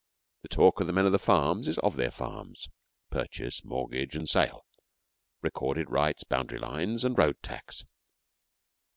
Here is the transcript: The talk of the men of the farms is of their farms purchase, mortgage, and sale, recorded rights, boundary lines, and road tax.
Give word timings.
The 0.41 0.47
talk 0.47 0.81
of 0.81 0.87
the 0.87 0.93
men 0.93 1.05
of 1.05 1.11
the 1.11 1.19
farms 1.19 1.67
is 1.67 1.77
of 1.77 1.95
their 1.95 2.09
farms 2.09 2.67
purchase, 3.11 3.63
mortgage, 3.63 4.15
and 4.15 4.27
sale, 4.27 4.65
recorded 5.43 5.91
rights, 5.91 6.23
boundary 6.23 6.57
lines, 6.57 7.05
and 7.05 7.15
road 7.15 7.35
tax. 7.43 7.85